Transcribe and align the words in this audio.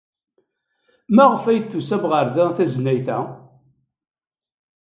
Maɣef 1.15 1.43
ay 1.45 1.59
d-tusam 1.59 2.03
ɣer 2.11 2.25
da 2.35 2.45
tanezzayt-a? 2.55 3.19